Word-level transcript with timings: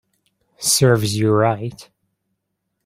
Serves 0.57 1.15
you 1.15 1.29
right 1.31 1.87